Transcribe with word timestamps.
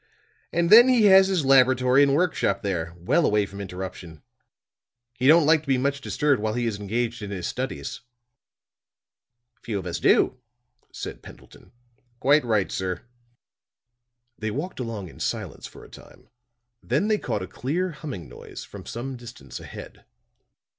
And 0.51 0.71
then 0.71 0.87
he 0.89 1.03
has 1.03 1.27
his 1.27 1.45
laboratory 1.45 2.01
and 2.01 2.15
work 2.15 2.33
shop 2.33 2.63
there, 2.63 2.95
well 2.97 3.23
away 3.23 3.45
from 3.45 3.61
interruption. 3.61 4.23
He 5.13 5.27
don't 5.27 5.45
like 5.45 5.61
to 5.61 5.67
be 5.67 5.77
much 5.77 6.01
disturbed 6.01 6.41
while 6.41 6.55
he 6.55 6.65
is 6.65 6.79
engaged 6.79 7.21
in 7.21 7.29
his 7.29 7.45
studies." 7.45 8.01
"Few 9.61 9.77
of 9.77 9.85
us 9.85 9.99
do," 9.99 10.39
said 10.91 11.21
Pendleton. 11.21 11.71
"Quite 12.19 12.43
right, 12.43 12.71
sir." 12.71 13.03
They 14.39 14.49
walked 14.49 14.79
along 14.79 15.07
in 15.07 15.19
silence 15.19 15.67
for 15.67 15.83
a 15.85 15.87
time; 15.87 16.29
then 16.81 17.07
they 17.07 17.19
caught 17.19 17.43
a 17.43 17.47
clear 17.47 17.91
humming 17.91 18.27
noise 18.27 18.63
from 18.63 18.87
some 18.87 19.15
distance 19.17 19.59
ahead. 19.59 20.03